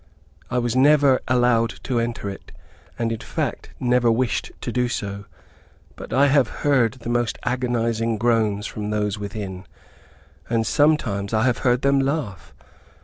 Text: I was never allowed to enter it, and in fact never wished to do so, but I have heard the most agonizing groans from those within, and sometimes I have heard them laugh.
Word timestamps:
I 0.49 0.57
was 0.57 0.75
never 0.75 1.21
allowed 1.27 1.75
to 1.83 1.99
enter 1.99 2.27
it, 2.27 2.51
and 2.97 3.11
in 3.11 3.19
fact 3.19 3.69
never 3.79 4.11
wished 4.11 4.51
to 4.61 4.71
do 4.71 4.89
so, 4.89 5.25
but 5.95 6.11
I 6.11 6.25
have 6.25 6.47
heard 6.65 6.93
the 6.93 7.09
most 7.09 7.37
agonizing 7.45 8.17
groans 8.17 8.65
from 8.65 8.89
those 8.89 9.19
within, 9.19 9.67
and 10.49 10.65
sometimes 10.65 11.35
I 11.35 11.43
have 11.43 11.59
heard 11.59 11.83
them 11.83 11.99
laugh. 11.99 12.51